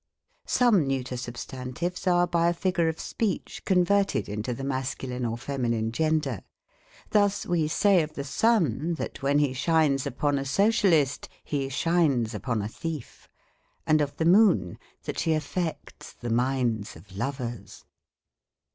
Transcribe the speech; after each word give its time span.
Some 0.47 0.87
neuter 0.87 1.15
substantives 1.15 2.07
are 2.07 2.25
by 2.25 2.47
a 2.49 2.55
figure 2.55 2.87
of 2.89 2.99
speech 2.99 3.61
converted 3.65 4.27
into 4.27 4.51
the 4.51 4.63
masculine 4.63 5.27
or 5.27 5.37
feminine 5.37 5.91
gender: 5.91 6.41
thus 7.11 7.45
we 7.45 7.67
say 7.67 8.01
of 8.01 8.15
the 8.15 8.23
sun, 8.23 8.95
that 8.95 9.21
when 9.21 9.37
he 9.37 9.53
shines 9.53 10.07
upon 10.07 10.39
a 10.39 10.43
Socialist, 10.43 11.29
he 11.43 11.69
shines 11.69 12.33
upon 12.33 12.63
a 12.63 12.67
thief; 12.67 13.29
and 13.85 14.01
of 14.01 14.17
the 14.17 14.25
moon, 14.25 14.79
that 15.03 15.19
she 15.19 15.33
affects 15.33 16.13
the 16.13 16.31
minds 16.31 16.95
of 16.95 17.15
lovers. 17.15 17.85